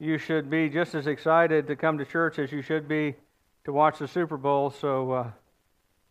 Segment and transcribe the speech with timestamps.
[0.00, 3.16] you should be just as excited to come to church as you should be
[3.64, 4.70] to watch the Super Bowl.
[4.70, 5.30] So uh,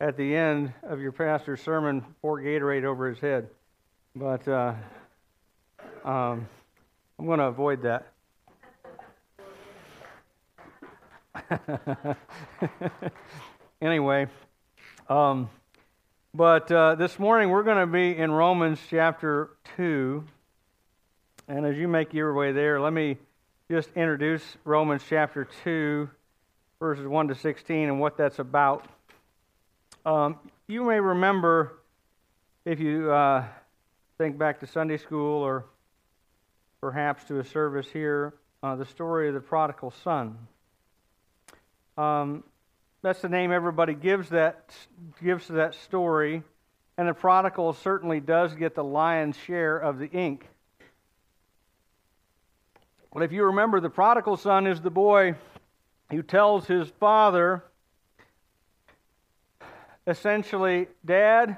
[0.01, 3.47] at the end of your pastor's sermon, pour Gatorade over his head.
[4.15, 4.73] But uh,
[6.03, 6.47] um,
[7.17, 8.07] I'm going to avoid that.
[13.81, 14.27] anyway,
[15.07, 15.49] um,
[16.33, 20.25] but uh, this morning we're going to be in Romans chapter 2.
[21.47, 23.17] And as you make your way there, let me
[23.69, 26.09] just introduce Romans chapter 2,
[26.79, 28.87] verses 1 to 16, and what that's about.
[30.05, 31.79] Um, you may remember,
[32.63, 33.43] if you uh,
[34.17, 35.65] think back to Sunday school or
[36.79, 40.37] perhaps to a service here, uh, the story of the prodigal son.
[41.97, 42.45] Um,
[43.01, 44.73] that's the name everybody gives that
[45.21, 46.41] gives to that story,
[46.97, 50.47] and the prodigal certainly does get the lion's share of the ink.
[53.11, 55.35] Well, if you remember, the prodigal son is the boy
[56.11, 57.63] who tells his father,
[60.05, 61.57] essentially, Dad,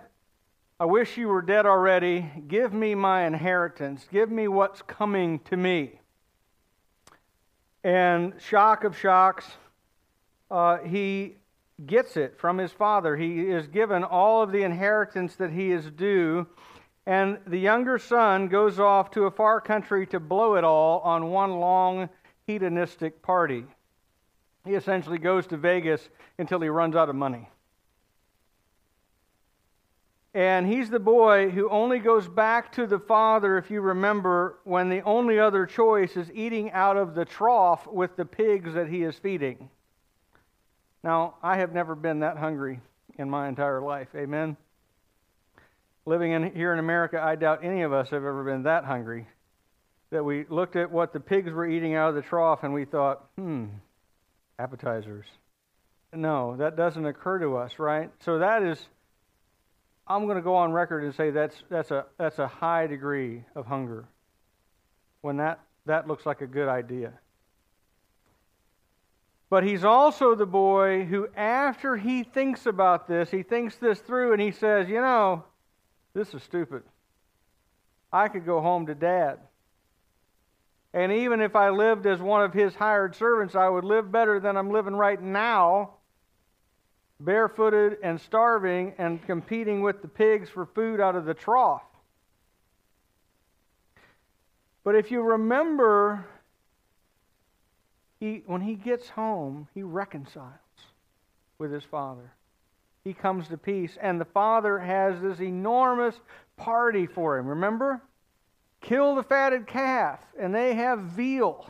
[0.80, 2.30] I wish you were dead already.
[2.48, 4.08] Give me my inheritance.
[4.12, 6.00] Give me what's coming to me.
[7.84, 9.46] And shock of shocks,
[10.52, 11.36] uh, he
[11.86, 13.18] gets it from his father.
[13.18, 16.48] He is given all of the inheritance that he is due.
[17.06, 21.32] And the younger son goes off to a far country to blow it all on
[21.32, 22.10] one long
[22.46, 23.66] hedonistic party.
[24.66, 27.50] He essentially goes to Vegas until he runs out of money.
[30.34, 34.90] And he's the boy who only goes back to the father, if you remember, when
[34.90, 39.02] the only other choice is eating out of the trough with the pigs that he
[39.04, 39.70] is feeding.
[41.04, 42.80] Now, I have never been that hungry
[43.18, 44.10] in my entire life.
[44.16, 44.56] Amen.
[46.10, 49.28] Living in, here in America, I doubt any of us have ever been that hungry
[50.10, 52.84] that we looked at what the pigs were eating out of the trough and we
[52.84, 53.66] thought, hmm,
[54.58, 55.28] appetizers.
[56.12, 58.10] No, that doesn't occur to us, right?
[58.22, 58.84] So that is,
[60.08, 63.44] I'm going to go on record and say that's, that's, a, that's a high degree
[63.56, 64.08] of hunger
[65.22, 67.14] when that, that looks like a good idea.
[69.52, 74.34] But he's also the boy who, after he thinks about this, he thinks this through
[74.34, 75.44] and he says, You know,
[76.14, 76.84] this is stupid.
[78.12, 79.40] I could go home to dad.
[80.94, 84.40] And even if I lived as one of his hired servants, I would live better
[84.40, 85.92] than I'm living right now,
[87.20, 91.84] barefooted and starving and competing with the pigs for food out of the trough.
[94.84, 96.26] But if you remember
[98.20, 100.54] he, when he gets home, he reconciles
[101.60, 102.34] with his father.
[103.10, 106.14] He comes to peace, and the father has this enormous
[106.58, 107.48] party for him.
[107.48, 108.04] Remember?
[108.82, 111.68] Kill the fatted calf, and they have veal.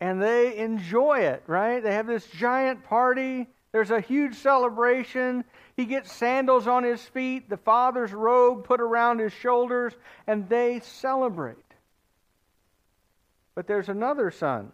[0.00, 1.82] And they enjoy it, right?
[1.82, 3.48] They have this giant party.
[3.72, 5.42] There's a huge celebration.
[5.76, 9.92] He gets sandals on his feet, the father's robe put around his shoulders,
[10.28, 11.56] and they celebrate.
[13.56, 14.70] But there's another son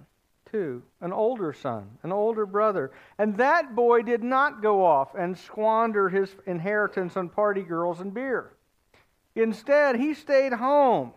[0.50, 2.90] too, an older son, an older brother.
[3.18, 8.12] And that boy did not go off and squander his inheritance on party girls and
[8.12, 8.52] beer.
[9.34, 11.12] Instead, he stayed home.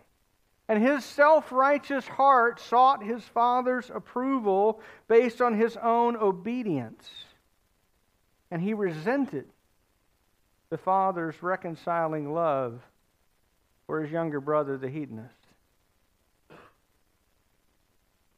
[0.68, 7.08] And his self righteous heart sought his father's approval based on his own obedience.
[8.50, 9.46] And he resented
[10.70, 12.80] the father's reconciling love
[13.86, 15.41] for his younger brother, the hedonist.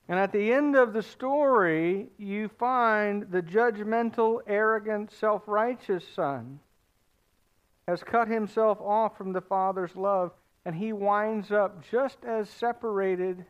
[0.09, 6.61] And at the end of the story, you find the judgmental, arrogant, self righteous son
[7.89, 10.33] has cut himself off from the Father's love,
[10.65, 13.45] and he winds up just as separated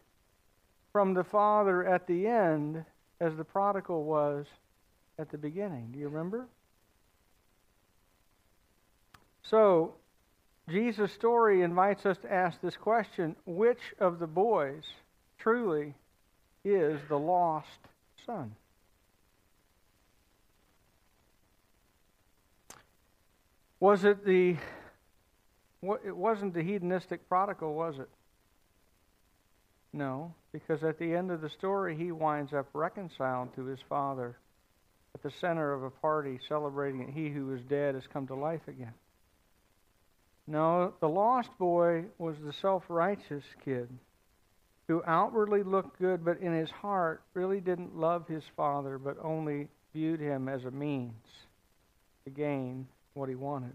[0.92, 2.84] from the Father at the end
[3.20, 4.46] as the prodigal was
[5.18, 5.90] at the beginning.
[5.92, 6.48] Do you remember?
[9.42, 9.94] So,
[10.68, 14.84] Jesus' story invites us to ask this question which of the boys
[15.38, 15.94] truly
[16.64, 17.68] is the lost
[18.26, 18.54] son.
[23.80, 24.56] Was it the
[26.06, 28.08] it wasn't the hedonistic prodigal, was it?
[29.92, 34.38] No, because at the end of the story, he winds up reconciled to his father
[35.14, 38.34] at the center of a party celebrating that he who was dead has come to
[38.34, 38.94] life again.
[40.46, 43.88] No, the lost boy was the self righteous kid
[44.88, 49.68] who outwardly looked good, but in his heart really didn't love his father, but only
[49.92, 51.26] viewed him as a means
[52.24, 53.72] to gain what he wanted.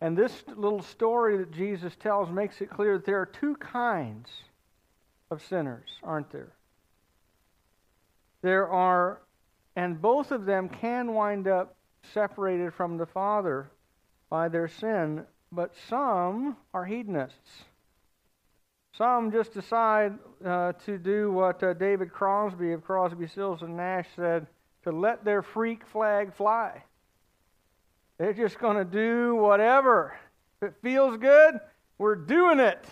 [0.00, 4.28] And this little story that Jesus tells makes it clear that there are two kinds
[5.30, 6.52] of sinners, aren't there?
[8.42, 9.22] There are,
[9.76, 11.76] and both of them can wind up
[12.12, 13.70] separated from the Father
[14.28, 17.64] by their sin, but some are hedonists.
[18.96, 20.12] Some just decide
[20.44, 24.46] uh, to do what uh, David Crosby of Crosby, Stills, and Nash said
[24.84, 26.82] to let their freak flag fly.
[28.18, 30.16] They're just going to do whatever.
[30.60, 31.58] If it feels good,
[31.98, 32.84] we're doing it.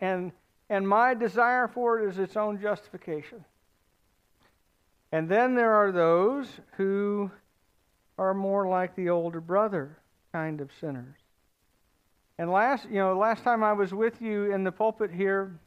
[0.00, 0.30] And,
[0.70, 3.44] and my desire for it is its own justification.
[5.10, 6.46] And then there are those
[6.76, 7.32] who
[8.16, 9.98] are more like the older brother
[10.32, 11.16] kind of sinners.
[12.38, 15.58] And last, you know, last time I was with you in the pulpit here,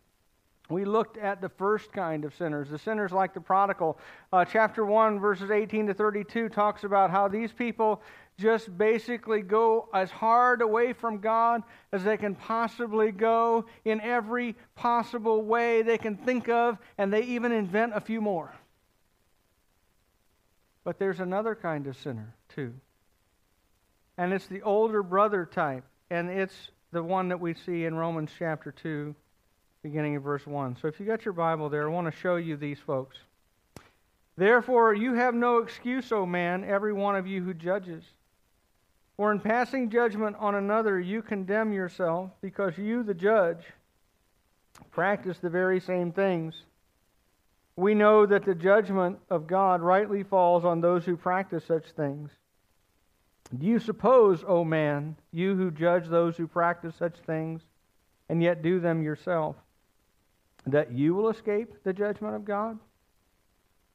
[0.69, 3.99] we looked at the first kind of sinners, the sinners like the prodigal.
[4.31, 8.01] Uh, chapter 1, verses 18 to 32 talks about how these people
[8.37, 14.55] just basically go as hard away from God as they can possibly go in every
[14.75, 18.53] possible way they can think of, and they even invent a few more.
[20.85, 22.73] But there's another kind of sinner, too.
[24.17, 25.83] And it's the older brother type.
[26.11, 29.15] And it's the one that we see in Romans chapter 2,
[29.81, 30.75] beginning in verse 1.
[30.81, 33.17] So if you got your Bible there, I want to show you these folks.
[34.35, 38.03] Therefore, you have no excuse, O man, every one of you who judges.
[39.15, 43.63] For in passing judgment on another, you condemn yourself, because you, the judge,
[44.91, 46.55] practice the very same things.
[47.77, 52.31] We know that the judgment of God rightly falls on those who practice such things.
[53.57, 57.61] Do you suppose, O man, you who judge those who practice such things,
[58.29, 59.55] and yet do them yourself,
[60.65, 62.79] that you will escape the judgment of God?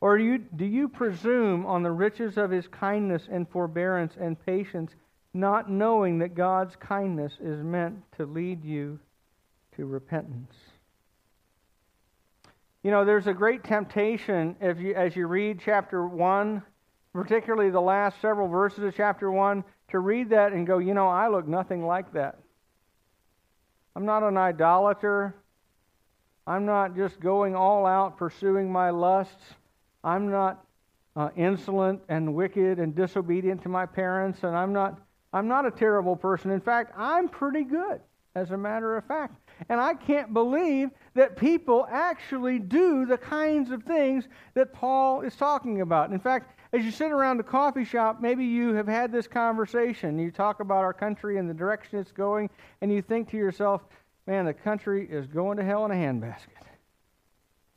[0.00, 4.38] Or do you, do you presume on the riches of his kindness and forbearance and
[4.44, 4.92] patience,
[5.32, 8.98] not knowing that God's kindness is meant to lead you
[9.76, 10.52] to repentance?
[12.82, 16.62] You know, there's a great temptation if you, as you read chapter 1,
[17.16, 21.08] particularly the last several verses of chapter 1, to read that and go, you know,
[21.08, 22.38] I look nothing like that.
[23.94, 25.34] I'm not an idolater.
[26.46, 29.54] I'm not just going all out pursuing my lusts.
[30.04, 30.64] I'm not
[31.16, 35.00] uh, insolent and wicked and disobedient to my parents, and I'm not,
[35.32, 36.50] I'm not a terrible person.
[36.50, 38.00] In fact, I'm pretty good,
[38.34, 39.34] as a matter of fact.
[39.70, 45.34] And I can't believe that people actually do the kinds of things that Paul is
[45.34, 46.12] talking about.
[46.12, 50.18] In fact, as you sit around the coffee shop, maybe you have had this conversation.
[50.18, 52.50] You talk about our country and the direction it's going,
[52.82, 53.82] and you think to yourself,
[54.26, 56.48] man, the country is going to hell in a handbasket.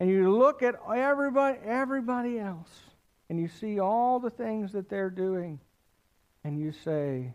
[0.01, 2.69] And you look at everybody, everybody else,
[3.29, 5.59] and you see all the things that they're doing,
[6.43, 7.33] and you say,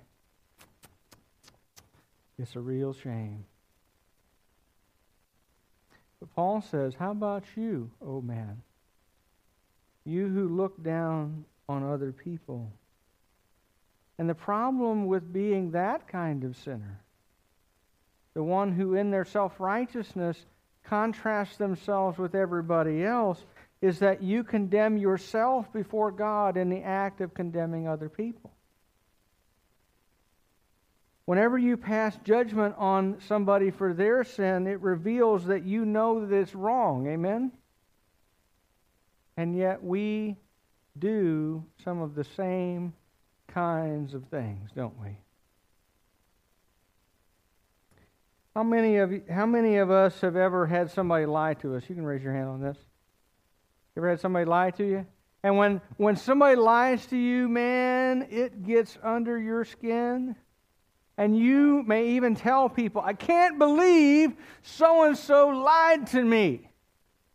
[2.39, 3.47] it's a real shame.
[6.21, 8.61] But Paul says, How about you, O oh man?
[10.05, 12.71] You who look down on other people.
[14.19, 17.01] And the problem with being that kind of sinner,
[18.35, 20.45] the one who in their self righteousness
[20.85, 23.45] contrasts themselves with everybody else,
[23.81, 28.51] is that you condemn yourself before God in the act of condemning other people.
[31.27, 36.35] Whenever you pass judgment on somebody for their sin, it reveals that you know that
[36.35, 37.07] it's wrong.
[37.07, 37.51] Amen?
[39.37, 40.37] And yet we
[40.99, 42.93] do some of the same
[43.49, 45.17] kinds of things, don't we?
[48.55, 51.83] How many of you, how many of us have ever had somebody lie to us?
[51.89, 52.77] You can raise your hand on this.
[53.95, 55.07] You ever had somebody lie to you?
[55.43, 60.37] And when when somebody lies to you, man, it gets under your skin.
[61.17, 66.69] And you may even tell people, I can't believe so and so lied to me.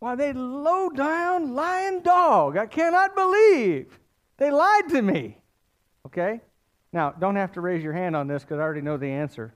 [0.00, 2.56] Why, they low down lying dog.
[2.56, 3.98] I cannot believe
[4.38, 5.36] they lied to me.
[6.06, 6.40] Okay?
[6.92, 9.54] Now, don't have to raise your hand on this because I already know the answer.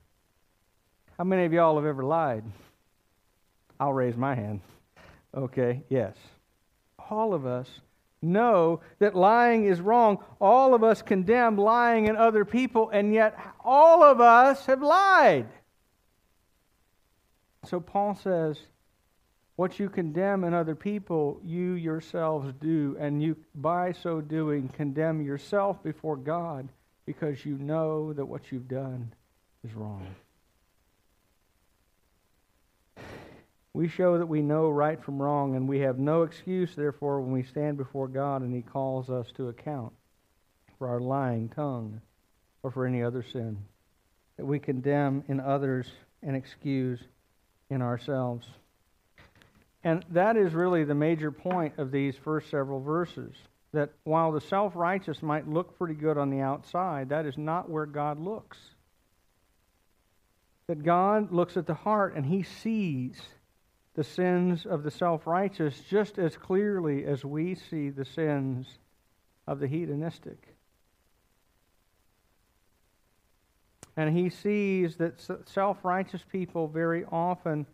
[1.19, 2.45] How many of y'all have ever lied?
[3.81, 4.61] I'll raise my hand.
[5.35, 6.15] Okay, yes.
[7.11, 7.69] All of us
[8.21, 10.19] know that lying is wrong.
[10.41, 15.47] All of us condemn lying in other people, and yet all of us have lied.
[17.65, 18.59] So Paul says,
[19.57, 25.23] what you condemn in other people, you yourselves do, and you, by so doing, condemn
[25.23, 26.69] yourself before God
[27.07, 29.13] because you know that what you've done
[29.63, 30.07] is wrong.
[33.73, 37.33] We show that we know right from wrong, and we have no excuse, therefore, when
[37.33, 39.93] we stand before God and He calls us to account
[40.79, 42.01] for our lying tongue
[42.63, 43.59] or for any other sin
[44.37, 45.87] that we condemn in others
[46.23, 47.01] and excuse
[47.71, 48.47] in ourselves.
[49.85, 53.35] And that is really the major point of these first several verses.
[53.73, 57.69] That while the self righteous might look pretty good on the outside, that is not
[57.69, 58.57] where God looks.
[60.69, 63.21] That God looks at the heart and he sees
[63.95, 68.67] the sins of the self righteous just as clearly as we see the sins
[69.47, 70.57] of the hedonistic.
[73.97, 77.67] And he sees that self righteous people very often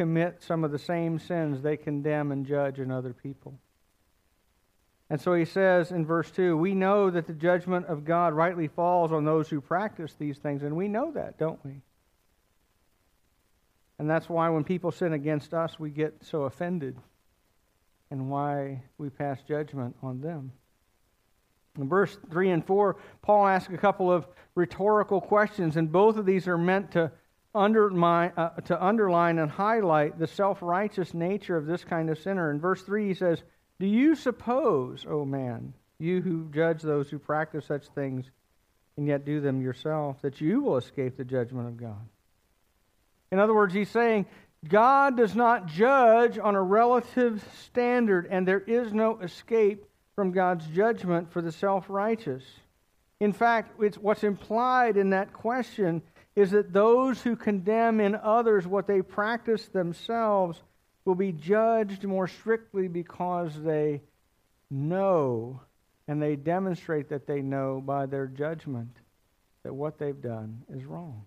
[0.00, 3.60] commit some of the same sins they condemn and judge in other people.
[5.10, 8.66] And so he says in verse 2 We know that the judgment of God rightly
[8.66, 11.82] falls on those who practice these things, and we know that, don't we?
[13.98, 16.96] And that's why when people sin against us, we get so offended,
[18.10, 20.50] and why we pass judgment on them.
[21.78, 26.24] In verse 3 and 4, Paul asks a couple of rhetorical questions, and both of
[26.24, 27.12] these are meant to
[27.54, 32.50] uh, to underline and highlight the self righteous nature of this kind of sinner.
[32.50, 33.42] In verse 3, he says,
[33.78, 38.30] Do you suppose, O man, you who judge those who practice such things
[38.96, 42.08] and yet do them yourself, that you will escape the judgment of God?
[43.32, 44.26] In other words, he's saying,
[44.68, 50.66] God does not judge on a relative standard, and there is no escape from God's
[50.66, 52.44] judgment for the self righteous.
[53.20, 56.02] In fact, it's, what's implied in that question
[56.40, 60.62] is that those who condemn in others what they practice themselves
[61.04, 64.00] will be judged more strictly because they
[64.70, 65.60] know
[66.08, 68.96] and they demonstrate that they know by their judgment
[69.62, 71.24] that what they've done is wrong.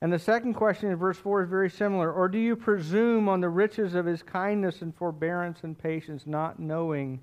[0.00, 2.12] And the second question in verse 4 is very similar.
[2.12, 6.58] Or do you presume on the riches of his kindness and forbearance and patience, not
[6.58, 7.20] knowing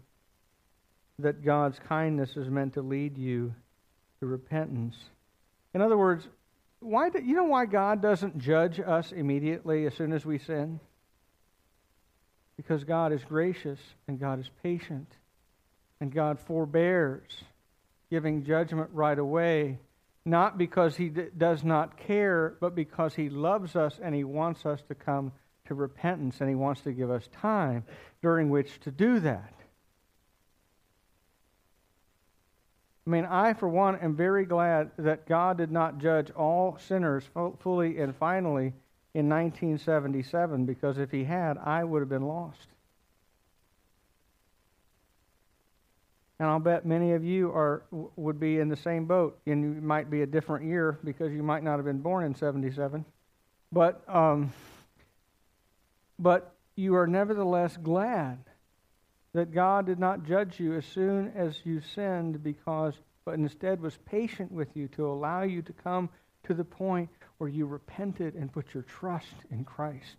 [1.20, 3.54] that God's kindness is meant to lead you
[4.22, 4.96] to repentance?
[5.74, 6.26] In other words,
[6.80, 10.80] why do, you know why God doesn't judge us immediately as soon as we sin?
[12.56, 15.12] Because God is gracious and God is patient
[16.00, 17.44] and God forbears,
[18.10, 19.78] giving judgment right away
[20.26, 24.66] not because he d- does not care, but because he loves us and he wants
[24.66, 25.32] us to come
[25.66, 27.84] to repentance and he wants to give us time
[28.22, 29.54] during which to do that.
[33.06, 37.24] I mean, I, for one, am very glad that God did not judge all sinners
[37.60, 38.74] fully and finally
[39.14, 42.68] in 1977 because if he had, I would have been lost.
[46.40, 49.82] And I'll bet many of you are would be in the same boat, and you
[49.82, 53.06] might be a different year because you might not have been born in '77,
[53.72, 54.52] but um,
[56.18, 58.40] but you are nevertheless glad
[59.34, 63.98] that God did not judge you as soon as you sinned, because but instead was
[64.06, 66.10] patient with you to allow you to come
[66.44, 70.18] to the point where you repented and put your trust in Christ.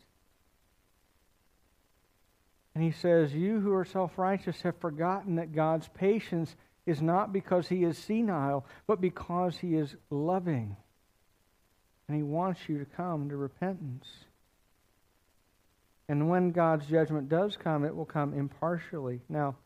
[2.75, 6.55] And he says, You who are self righteous have forgotten that God's patience
[6.87, 10.77] is not because he is senile, but because he is loving.
[12.09, 14.07] And he wants you to come to repentance.
[16.13, 19.23] And when God's judgment does come, it will come impartially.
[19.31, 19.57] Now,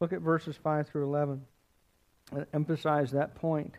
[0.00, 1.40] look at verses 5 through 11.
[2.30, 3.72] Uh, emphasize that point.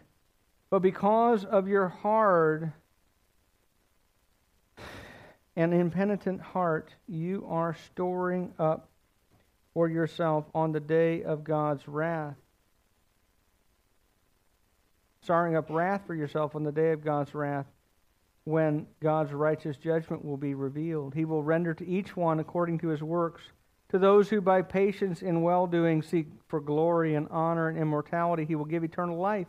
[0.71, 2.73] But because of your hard
[5.55, 8.89] and impenitent heart you are storing up
[9.75, 12.37] for yourself on the day of God's wrath.
[15.21, 17.67] Storing up wrath for yourself on the day of God's wrath
[18.45, 21.13] when God's righteous judgment will be revealed.
[21.13, 23.41] He will render to each one according to his works.
[23.89, 28.45] To those who by patience in well doing seek for glory and honor and immortality,
[28.45, 29.47] he will give eternal life.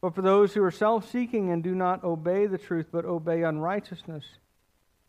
[0.00, 3.42] But for those who are self seeking and do not obey the truth but obey
[3.42, 4.24] unrighteousness,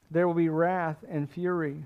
[0.10, 1.86] there will be wrath and fury.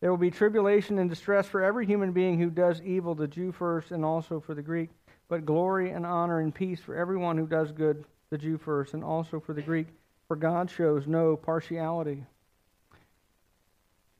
[0.00, 3.52] There will be tribulation and distress for every human being who does evil, the Jew
[3.52, 4.90] first and also for the Greek,
[5.28, 9.04] but glory and honor and peace for everyone who does good, the Jew first and
[9.04, 9.88] also for the Greek,
[10.26, 12.24] for God shows no partiality.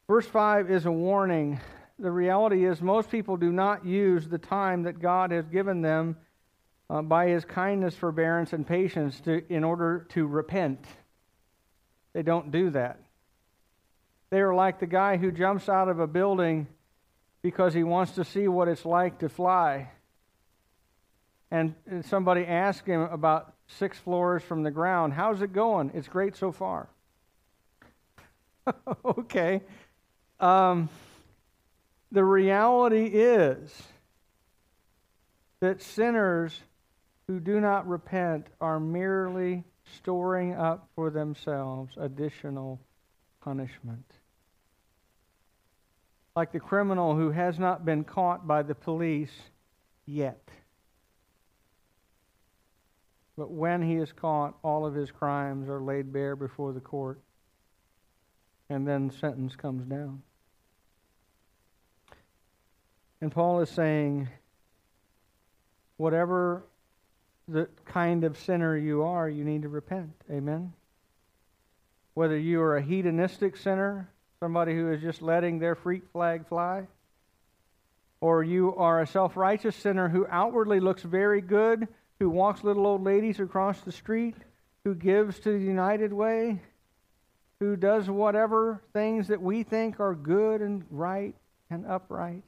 [0.07, 1.59] Verse 5 is a warning.
[1.99, 6.19] The reality is, most people do not use the time that God has given them
[6.91, 10.85] uh, by his kindness, forbearance, and patience to, in order to repent.
[12.13, 13.01] They don't do that.
[14.29, 16.67] They are like the guy who jumps out of a building
[17.41, 19.89] because he wants to see what it's like to fly.
[21.51, 25.91] And somebody asks him about six floors from the ground, How's it going?
[25.95, 26.89] It's great so far.
[29.05, 29.63] okay.
[30.41, 30.89] Um,
[32.11, 33.83] the reality is
[35.61, 36.61] that sinners
[37.27, 39.65] who do not repent are merely
[39.97, 42.81] storing up for themselves additional
[43.41, 44.05] punishment.
[46.35, 49.33] Like the criminal who has not been caught by the police
[50.07, 50.49] yet.
[53.37, 57.21] But when he is caught, all of his crimes are laid bare before the court,
[58.69, 60.23] and then sentence comes down.
[63.21, 64.29] And Paul is saying,
[65.97, 66.65] whatever
[67.49, 70.13] the kind of sinner you are, you need to repent.
[70.31, 70.73] Amen?
[72.15, 74.11] Whether you are a hedonistic sinner,
[74.41, 76.87] somebody who is just letting their freak flag fly,
[78.21, 82.87] or you are a self righteous sinner who outwardly looks very good, who walks little
[82.87, 84.37] old ladies across the street,
[84.85, 86.61] who gives to the United Way,
[87.61, 91.35] who does whatever things that we think are good and right
[91.71, 92.43] and upright.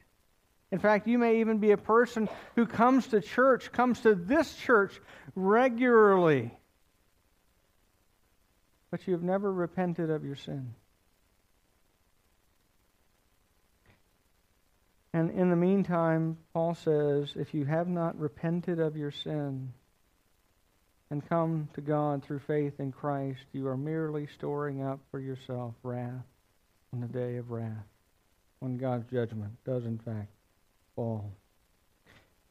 [0.71, 4.55] In fact, you may even be a person who comes to church, comes to this
[4.55, 4.99] church
[5.35, 6.51] regularly,
[8.91, 10.73] but you have never repented of your sin.
[15.15, 19.71] And in the meantime, Paul says, if you have not repented of your sin
[21.09, 25.73] and come to God through faith in Christ, you are merely storing up for yourself
[25.83, 26.25] wrath
[26.91, 27.87] on the day of wrath,
[28.59, 30.33] when God's judgment does, in fact,
[30.97, 31.31] fall.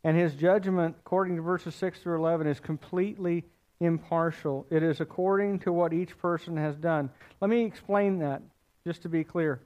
[0.02, 3.44] And his judgment, according to verses 6 through 11, is completely
[3.78, 4.66] impartial.
[4.70, 7.10] It is according to what each person has done.
[7.42, 8.40] Let me explain that,
[8.86, 9.60] just to be clear.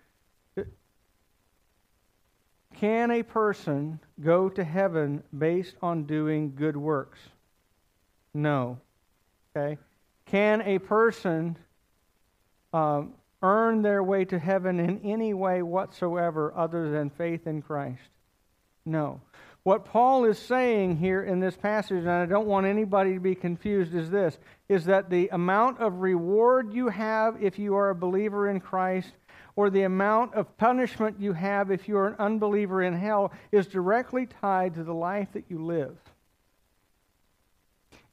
[2.81, 7.19] Can a person go to heaven based on doing good works?
[8.33, 8.79] No.
[9.57, 9.79] Okay.
[10.27, 11.57] Can a person
[12.73, 18.03] um, earn their way to heaven in any way whatsoever other than faith in Christ?
[18.85, 19.21] No.
[19.65, 23.35] What Paul is saying here in this passage, and I don't want anybody to be
[23.35, 27.95] confused, is this is that the amount of reward you have if you are a
[27.95, 29.11] believer in Christ
[29.59, 34.25] or the amount of punishment you have if you're an unbeliever in hell is directly
[34.25, 35.99] tied to the life that you live.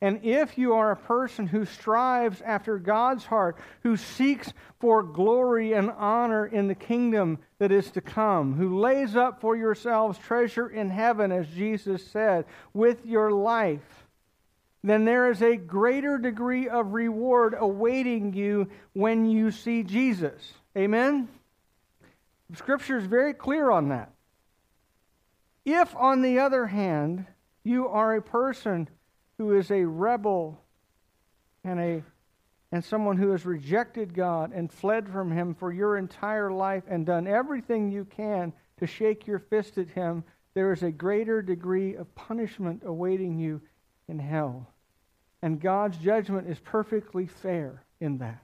[0.02, 5.74] And if you are a person who strives after God's heart, who seeks for glory
[5.74, 10.68] and honor in the kingdom that is to come, who lays up for yourselves treasure
[10.68, 14.08] in heaven, as Jesus said, with your life,
[14.84, 20.54] then there is a greater degree of reward awaiting you when you see Jesus.
[20.76, 21.30] Amen?
[22.54, 24.12] Scripture is very clear on that.
[25.66, 27.26] If, on the other hand,
[27.64, 28.88] you are a person
[29.38, 30.62] who is a rebel
[31.64, 32.04] and a
[32.72, 37.06] and someone who has rejected God and fled from him for your entire life and
[37.06, 41.96] done everything you can to shake your fist at him, there is a greater degree
[41.96, 43.62] of punishment awaiting you
[44.10, 44.68] in hell.
[45.42, 48.44] And God's judgment is perfectly fair in that.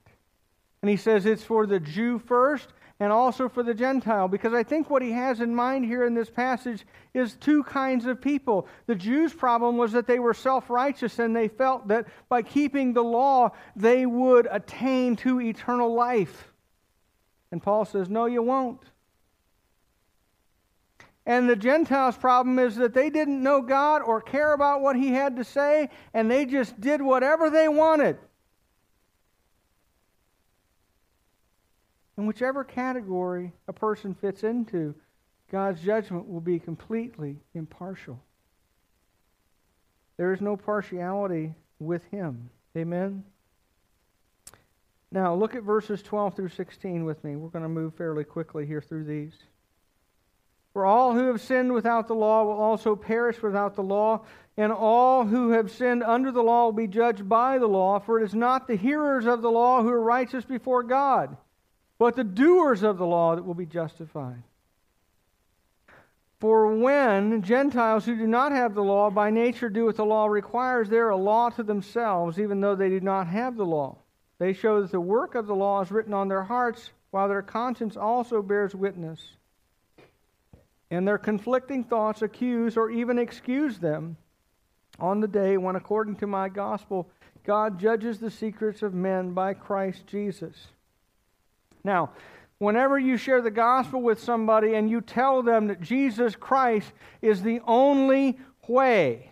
[0.81, 2.69] And he says it's for the Jew first
[3.01, 6.13] and also for the Gentile, because I think what he has in mind here in
[6.13, 6.85] this passage
[7.15, 8.67] is two kinds of people.
[8.85, 12.93] The Jews' problem was that they were self righteous and they felt that by keeping
[12.93, 16.53] the law, they would attain to eternal life.
[17.51, 18.83] And Paul says, No, you won't.
[21.25, 25.07] And the Gentiles' problem is that they didn't know God or care about what he
[25.07, 28.19] had to say, and they just did whatever they wanted.
[32.17, 34.93] In whichever category a person fits into,
[35.51, 38.21] God's judgment will be completely impartial.
[40.17, 42.49] There is no partiality with Him.
[42.77, 43.23] Amen?
[45.11, 47.35] Now, look at verses 12 through 16 with me.
[47.35, 49.33] We're going to move fairly quickly here through these.
[50.73, 54.23] For all who have sinned without the law will also perish without the law,
[54.55, 58.19] and all who have sinned under the law will be judged by the law, for
[58.19, 61.35] it is not the hearers of the law who are righteous before God
[62.01, 64.41] but the doers of the law that will be justified.
[66.39, 70.25] For when Gentiles who do not have the law by nature do what the law
[70.25, 73.97] requires, they are a law to themselves, even though they do not have the law.
[74.39, 77.43] They show that the work of the law is written on their hearts, while their
[77.43, 79.37] conscience also bears witness.
[80.89, 84.17] And their conflicting thoughts accuse or even excuse them
[84.97, 87.07] on the day when, according to my gospel,
[87.43, 90.69] God judges the secrets of men by Christ Jesus.
[91.83, 92.11] Now,
[92.57, 96.91] whenever you share the gospel with somebody and you tell them that Jesus Christ
[97.21, 99.31] is the only way,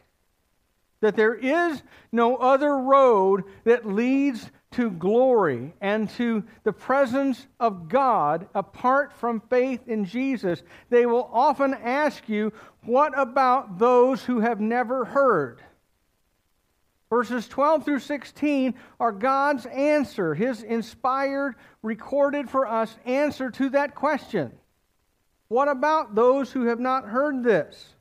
[1.01, 1.81] that there is
[2.11, 9.41] no other road that leads to glory and to the presence of God apart from
[9.49, 15.61] faith in Jesus, they will often ask you, What about those who have never heard?
[17.09, 23.95] Verses 12 through 16 are God's answer, his inspired, recorded for us answer to that
[23.95, 24.51] question.
[25.47, 27.95] What about those who have not heard this?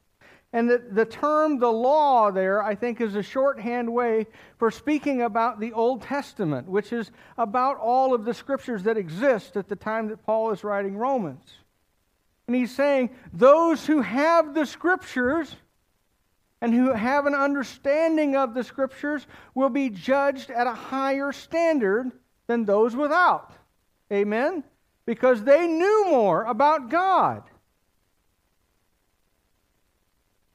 [0.52, 4.26] And the, the term the law there, I think, is a shorthand way
[4.58, 9.56] for speaking about the Old Testament, which is about all of the scriptures that exist
[9.56, 11.44] at the time that Paul is writing Romans.
[12.46, 15.54] And he's saying, those who have the scriptures
[16.60, 22.10] and who have an understanding of the scriptures will be judged at a higher standard
[22.46, 23.52] than those without.
[24.12, 24.64] Amen?
[25.06, 27.44] Because they knew more about God.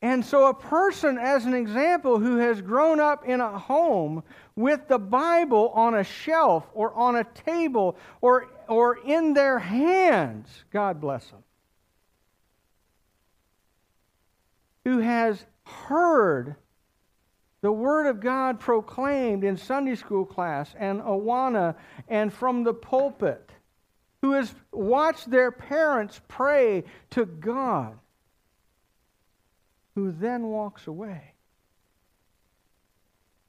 [0.02, 4.22] And so, a person, as an example, who has grown up in a home
[4.54, 10.66] with the Bible on a shelf or on a table or, or in their hands,
[10.72, 11.42] God bless them,
[14.84, 15.46] who has
[15.88, 16.55] heard
[17.62, 21.75] the Word of God proclaimed in Sunday school class and Awana
[22.09, 23.49] and from the pulpit,
[24.21, 27.97] who has watched their parents pray to God,
[29.95, 31.36] who then walks away,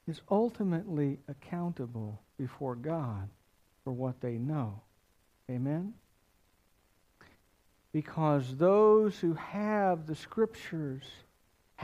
[0.06, 3.28] is ultimately accountable before God
[3.82, 4.80] for what they know.
[5.50, 5.94] Amen?
[7.92, 11.02] Because those who have the Scriptures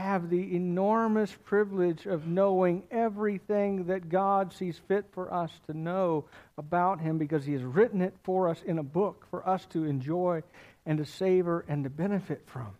[0.01, 6.25] have the enormous privilege of knowing everything that God sees fit for us to know
[6.57, 9.85] about Him because He has written it for us in a book for us to
[9.85, 10.43] enjoy
[10.85, 12.71] and to savor and to benefit from.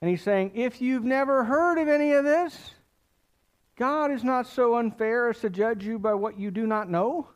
[0.00, 2.72] And He's saying, if you've never heard of any of this,
[3.76, 7.28] God is not so unfair as to judge you by what you do not know.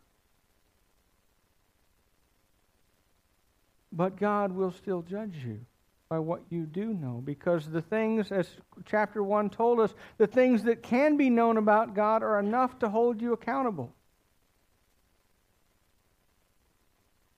[3.91, 5.61] But God will still judge you
[6.09, 7.23] by what you do know.
[7.25, 8.49] Because the things, as
[8.87, 12.89] chapter 1 told us, the things that can be known about God are enough to
[12.89, 13.93] hold you accountable.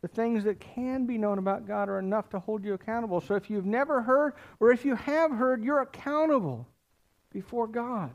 [0.02, 3.20] The things that can be known about God are enough to hold you accountable.
[3.20, 6.66] So if you've never heard, or if you have heard, you're accountable
[7.32, 8.10] before God.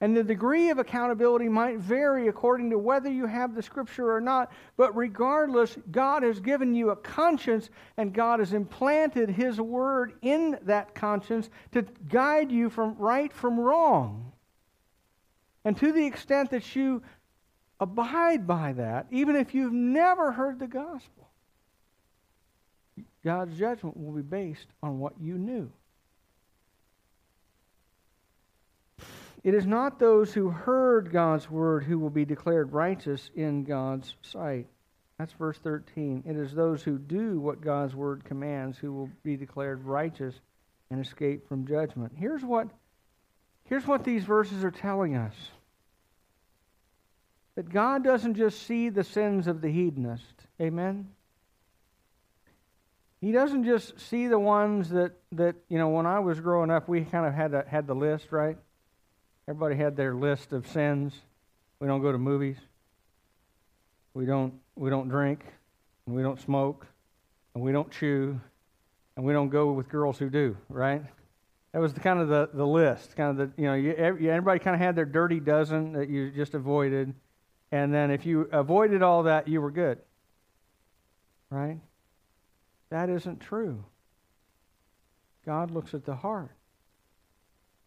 [0.00, 4.20] And the degree of accountability might vary according to whether you have the scripture or
[4.20, 4.52] not.
[4.76, 10.56] But regardless, God has given you a conscience and God has implanted His word in
[10.62, 14.32] that conscience to guide you from right from wrong.
[15.64, 17.02] And to the extent that you
[17.80, 21.28] abide by that, even if you've never heard the gospel,
[23.24, 25.72] God's judgment will be based on what you knew.
[29.44, 34.14] It is not those who heard God's word who will be declared righteous in God's
[34.22, 34.66] sight.
[35.18, 36.24] That's verse 13.
[36.26, 40.34] It is those who do what God's word commands who will be declared righteous
[40.90, 42.12] and escape from judgment.
[42.16, 42.68] Here's what,
[43.64, 45.34] here's what these verses are telling us
[47.56, 50.46] that God doesn't just see the sins of the hedonist.
[50.60, 51.08] Amen?
[53.20, 56.88] He doesn't just see the ones that, that you know, when I was growing up,
[56.88, 58.56] we kind of had, a, had the list, right?
[59.48, 61.14] Everybody had their list of sins.
[61.80, 62.58] We don't go to movies.
[64.12, 65.42] We don't, we don't drink.
[66.06, 66.86] And we don't smoke.
[67.54, 68.38] And we don't chew.
[69.16, 71.02] And we don't go with girls who do, right?
[71.72, 73.16] That was the, kind of the, the list.
[73.16, 76.30] Kind of the, you know, you, everybody kind of had their dirty dozen that you
[76.30, 77.14] just avoided.
[77.72, 79.98] And then if you avoided all that, you were good.
[81.48, 81.78] Right?
[82.90, 83.82] That isn't true.
[85.46, 86.50] God looks at the heart.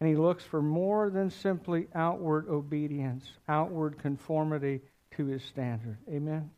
[0.02, 4.80] And he looks for more than simply outward obedience, outward conformity
[5.12, 5.96] to his standard.
[6.08, 6.50] Amen?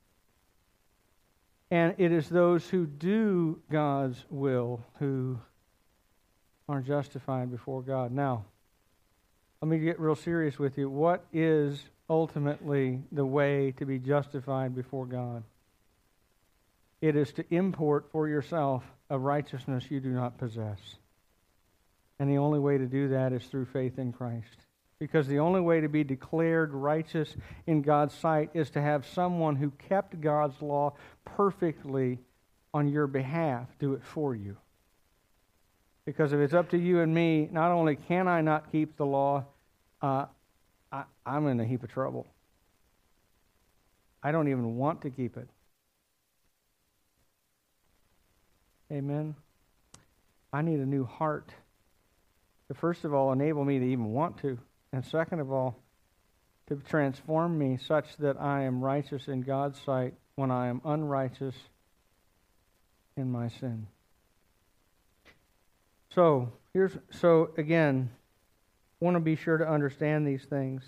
[1.70, 5.38] And it is those who do God's will who
[6.70, 8.12] are justified before God.
[8.12, 8.46] Now,
[9.60, 10.88] let me get real serious with you.
[10.88, 15.44] What is ultimately the way to be justified before God?
[17.02, 20.78] It is to import for yourself a righteousness you do not possess.
[22.18, 24.66] And the only way to do that is through faith in Christ.
[24.98, 29.56] Because the only way to be declared righteous in God's sight is to have someone
[29.56, 32.20] who kept God's law perfectly
[32.72, 34.56] on your behalf do it for you.
[36.04, 39.06] Because if it's up to you and me, not only can I not keep the
[39.06, 39.44] law,
[40.02, 40.26] uh,
[40.92, 42.26] I, I'm in a heap of trouble.
[44.22, 45.48] I don't even want to keep it.
[48.92, 49.34] Amen.
[50.52, 51.50] I need a new heart
[52.68, 54.58] to first of all enable me to even want to,
[54.92, 55.78] and second of all,
[56.68, 61.54] to transform me such that I am righteous in God's sight when I am unrighteous
[63.16, 63.86] in my sin.
[66.10, 68.10] So, here's so again,
[69.00, 70.82] want to be sure to understand these things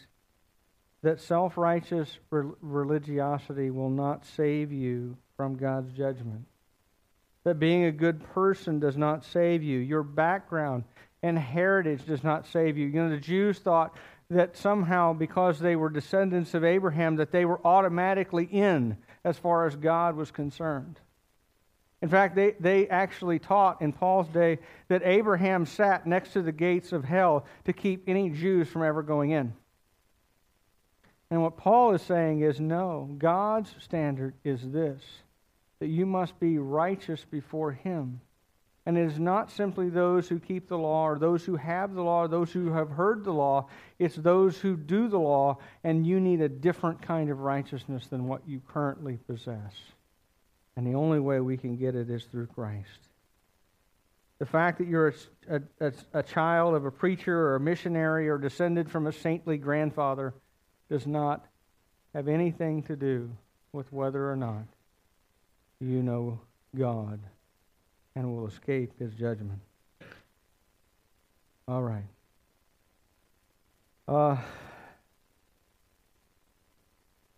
[1.03, 6.47] that self righteous religiosity will not save you from God's judgment.
[7.45, 9.79] That being a good person does not save you.
[9.79, 10.85] Your background
[11.23, 12.87] and heritage does not save you.
[12.87, 13.97] You know, the Jews thought
[14.31, 19.67] that somehow, because they were descendants of Abraham, that they were automatically in as far
[19.67, 20.99] as God was concerned.
[22.03, 26.53] In fact, they, they actually taught in Paul's day that Abraham sat next to the
[26.53, 29.55] gates of hell to keep any Jews from ever going in.
[31.31, 35.03] And what Paul is saying is no, God's standard is this
[35.79, 38.21] that you must be righteous before Him.
[38.87, 42.03] And it is not simply those who keep the law or those who have the
[42.03, 43.67] law or those who have heard the law.
[43.99, 48.29] It's those who do the law, and you need a different kind of righteousness than
[48.29, 49.75] what you currently possess.
[50.77, 53.09] And the only way we can get it is through Christ.
[54.39, 55.15] The fact that you're
[55.49, 59.57] a, a, a child of a preacher or a missionary or descended from a saintly
[59.57, 60.33] grandfather
[60.89, 61.45] does not
[62.15, 63.31] have anything to do
[63.73, 64.65] with whether or not
[65.81, 66.41] you know
[66.77, 67.21] God
[68.17, 69.61] and will escape his judgment.
[71.69, 72.09] All right.
[74.09, 74.37] Uh,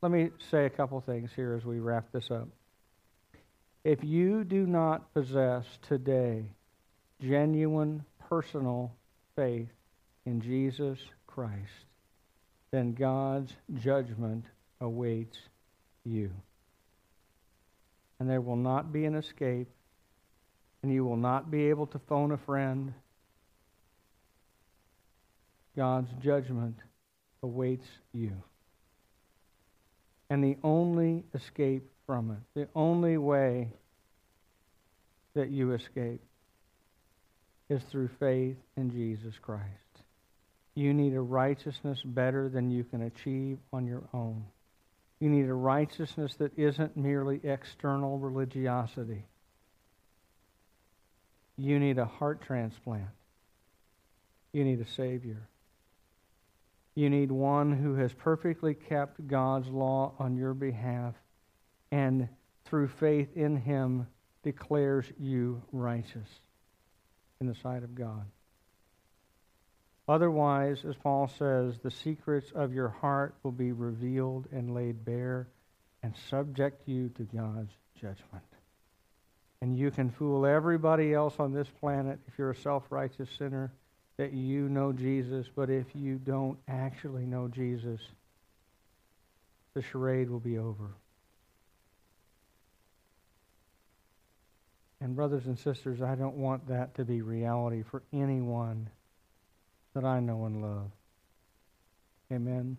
[0.01, 2.49] let me say a couple things here as we wrap this up.
[3.85, 6.45] If you do not possess today
[7.21, 8.93] genuine personal
[9.35, 9.69] faith
[10.27, 11.87] in Jesus Christ,
[12.71, 14.45] then God's judgment
[14.81, 15.39] awaits
[16.05, 16.31] you.
[18.21, 19.69] And there will not be an escape
[20.83, 22.93] and you will not be able to phone a friend.
[25.77, 26.77] God's judgment
[27.43, 28.33] awaits you.
[30.31, 33.69] And the only escape from it, the only way
[35.35, 36.23] that you escape,
[37.71, 39.65] is through faith in Jesus Christ.
[40.75, 44.45] You need a righteousness better than you can achieve on your own.
[45.21, 49.25] You need a righteousness that isn't merely external religiosity
[51.59, 53.09] you need a heart transplant.
[54.53, 55.49] You need a Savior.
[56.95, 61.15] You need one who has perfectly kept God's law on your behalf
[61.91, 62.29] and
[62.65, 64.07] through faith in him
[64.43, 66.29] declares you righteous
[67.41, 68.25] in the sight of God.
[70.09, 75.49] Otherwise, as Paul says, the secrets of your heart will be revealed and laid bare
[76.03, 78.48] and subject you to God's judgment.
[79.61, 83.73] And you can fool everybody else on this planet if you're a self righteous sinner
[84.17, 88.01] that you know Jesus, but if you don't actually know Jesus,
[89.75, 90.95] the charade will be over.
[95.01, 98.91] And, brothers and sisters, I don't want that to be reality for anyone
[99.95, 100.91] that I know and love.
[102.33, 102.77] Amen.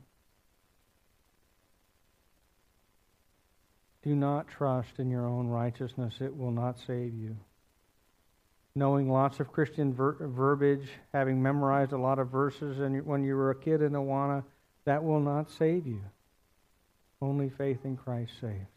[4.04, 7.36] Do not trust in your own righteousness, it will not save you.
[8.76, 13.36] Knowing lots of Christian ver- verbiage, having memorized a lot of verses and when you
[13.36, 14.44] were a kid in Awana,
[14.86, 16.02] that will not save you.
[17.22, 18.70] Only faith in Christ saves.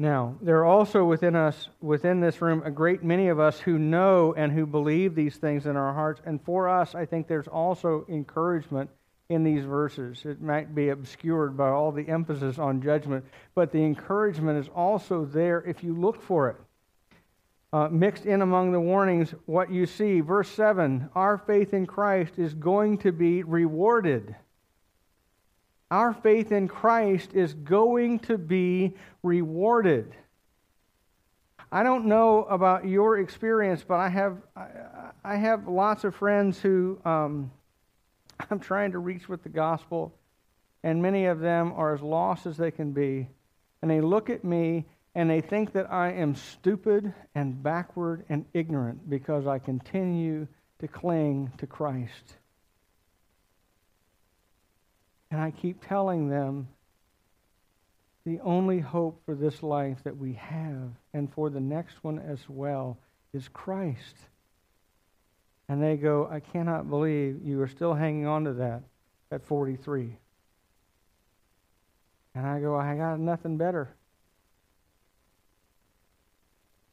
[0.00, 3.78] Now, there are also within us, within this room, a great many of us who
[3.78, 6.22] know and who believe these things in our hearts.
[6.24, 8.88] And for us, I think there's also encouragement
[9.30, 10.24] in these verses.
[10.26, 15.24] It might be obscured by all the emphasis on judgment, but the encouragement is also
[15.24, 16.56] there if you look for it.
[17.72, 20.20] Uh, mixed in among the warnings, what you see.
[20.20, 24.34] Verse 7 Our faith in Christ is going to be rewarded.
[25.92, 30.12] Our faith in Christ is going to be rewarded.
[31.70, 34.66] I don't know about your experience, but I have, I,
[35.24, 36.98] I have lots of friends who.
[37.04, 37.52] Um,
[38.50, 40.14] I'm trying to reach with the gospel,
[40.82, 43.28] and many of them are as lost as they can be.
[43.82, 48.44] And they look at me and they think that I am stupid and backward and
[48.54, 50.46] ignorant because I continue
[50.78, 52.36] to cling to Christ.
[55.30, 56.68] And I keep telling them
[58.24, 62.48] the only hope for this life that we have and for the next one as
[62.48, 62.98] well
[63.32, 64.16] is Christ.
[65.70, 68.82] And they go, I cannot believe you are still hanging on to that
[69.30, 70.16] at 43.
[72.34, 73.94] And I go, I got nothing better.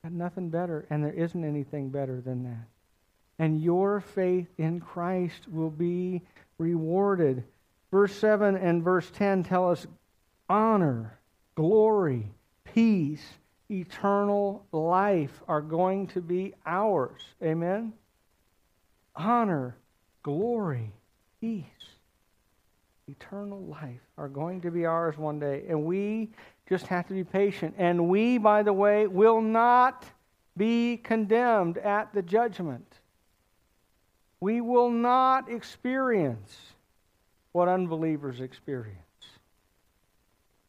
[0.03, 0.85] Got nothing better.
[0.91, 2.67] And there isn't anything better than that.
[3.39, 6.21] And your faith in Christ will be
[6.59, 7.45] rewarded.
[7.89, 9.87] Verse 7 and verse 10 tell us
[10.47, 11.17] honor,
[11.55, 12.29] glory,
[12.63, 13.25] peace,
[13.71, 17.23] eternal life are going to be ours.
[17.41, 17.93] Amen?
[19.17, 19.75] Honor,
[20.23, 20.93] glory,
[21.41, 21.65] peace,
[23.07, 25.63] eternal life are going to be ours one day.
[25.67, 26.29] And we
[26.69, 27.75] just have to be patient.
[27.77, 30.05] And we, by the way, will not
[30.55, 32.85] be condemned at the judgment.
[34.39, 36.55] We will not experience
[37.51, 39.01] what unbelievers experience.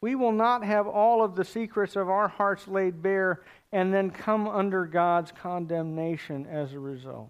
[0.01, 4.09] We will not have all of the secrets of our hearts laid bare and then
[4.11, 7.29] come under God's condemnation as a result.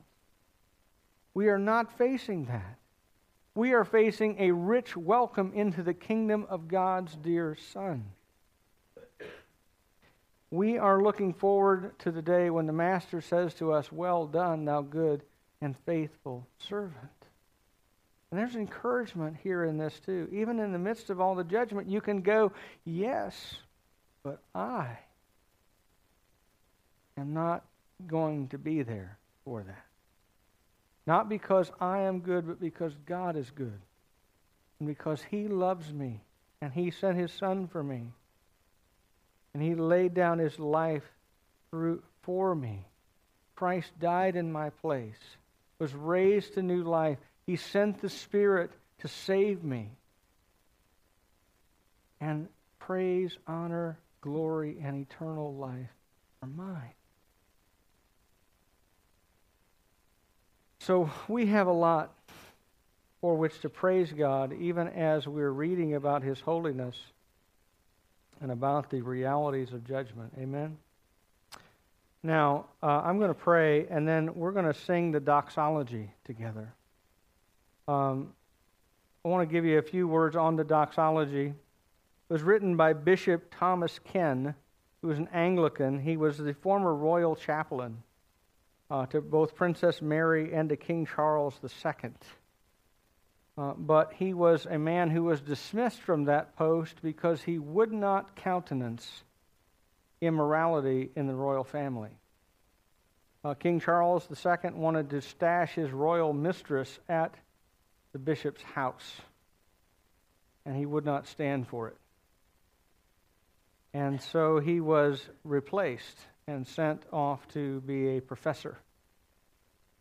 [1.34, 2.78] We are not facing that.
[3.56, 8.06] We are facing a rich welcome into the kingdom of God's dear Son.
[10.52, 14.66] We are looking forward to the day when the Master says to us, Well done,
[14.66, 15.24] thou good
[15.62, 16.96] and faithful servant.
[18.32, 20.28] And there's encouragement here in this too.
[20.32, 22.52] Even in the midst of all the judgment, you can go,
[22.86, 23.56] Yes,
[24.24, 24.98] but I
[27.18, 27.66] am not
[28.08, 29.89] going to be there for that.
[31.10, 33.82] Not because I am good, but because God is good.
[34.80, 36.22] And because He loves me.
[36.62, 38.04] And He sent His Son for me.
[39.56, 41.02] And He laid down His life
[42.22, 42.86] for me.
[43.56, 45.18] Christ died in my place,
[45.80, 47.18] was raised to new life.
[47.48, 48.70] He sent the Spirit
[49.00, 49.90] to save me.
[52.22, 55.90] And praise, honor, glory, and eternal life
[56.44, 56.94] are mine.
[60.80, 62.14] So we have a lot
[63.22, 66.96] for which to praise God, even as we're reading about His holiness
[68.42, 70.32] and about the realities of judgment.
[70.40, 70.78] Amen?
[72.24, 76.74] Now, uh, I'm going to pray, and then we're going to sing the doxology together.
[77.88, 78.34] Um,
[79.26, 81.48] I want to give you a few words on the doxology.
[81.48, 84.56] It was written by Bishop Thomas Ken,
[85.02, 86.00] who was an Anglican.
[86.00, 88.02] He was the former royal chaplain
[88.90, 92.12] uh, to both Princess Mary and to King Charles II.
[93.58, 97.92] Uh, but he was a man who was dismissed from that post because he would
[97.92, 99.24] not countenance
[100.22, 102.12] immorality in the royal family.
[103.44, 107.34] Uh, King Charles II wanted to stash his royal mistress at
[108.12, 109.22] the bishop's house,
[110.66, 111.98] and he would not stand for it.
[113.94, 116.18] And so he was replaced
[116.50, 118.78] and sent off to be a professor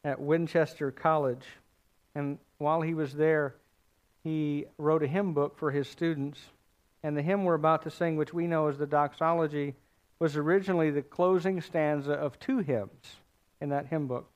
[0.02, 1.44] at Winchester College.
[2.14, 3.54] And while he was there,
[4.24, 6.40] he wrote a hymn book for his students.
[7.02, 9.74] And the hymn we're about to sing, which we know as the doxology,
[10.18, 13.16] was originally the closing stanza of two hymns
[13.60, 14.28] in that hymn book.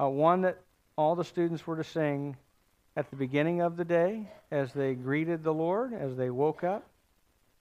[0.00, 0.60] Uh, one that
[0.96, 2.36] all the students were to sing
[2.96, 6.86] at the beginning of the day as they greeted the Lord, as they woke up,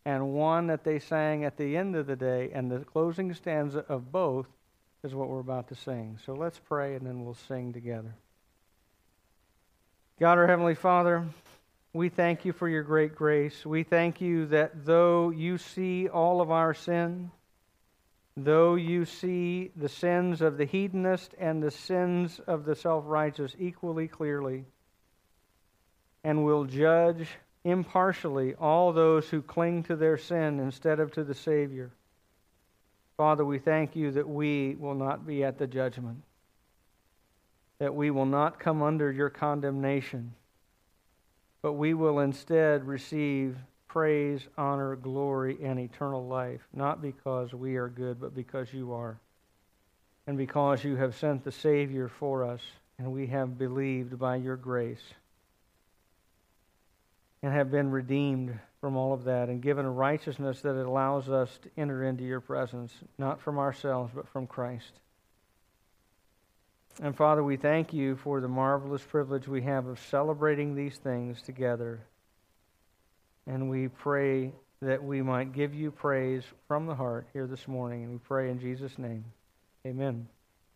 [0.05, 3.85] and one that they sang at the end of the day, and the closing stanza
[3.87, 4.47] of both
[5.03, 6.17] is what we're about to sing.
[6.25, 8.13] So let's pray and then we'll sing together.
[10.19, 11.25] God, our Heavenly Father,
[11.93, 13.65] we thank you for your great grace.
[13.65, 17.31] We thank you that though you see all of our sin,
[18.37, 23.55] though you see the sins of the hedonist and the sins of the self righteous
[23.59, 24.65] equally clearly,
[26.23, 27.27] and will judge
[27.63, 31.91] impartially all those who cling to their sin instead of to the Savior.
[33.17, 36.23] Father, we thank you that we will not be at the judgment,
[37.79, 40.33] that we will not come under your condemnation,
[41.61, 43.55] but we will instead receive
[43.87, 49.19] praise, honor, glory, and eternal life, not because we are good, but because you are,
[50.25, 52.61] and because you have sent the Savior for us,
[52.97, 55.13] and we have believed by your grace
[57.43, 61.59] and have been redeemed from all of that and given a righteousness that allows us
[61.63, 64.91] to enter into your presence, not from ourselves, but from Christ.
[67.01, 71.41] And Father, we thank you for the marvelous privilege we have of celebrating these things
[71.41, 72.01] together.
[73.47, 74.51] And we pray
[74.81, 78.03] that we might give you praise from the heart here this morning.
[78.03, 79.25] And we pray in Jesus' name.
[79.85, 80.27] Amen.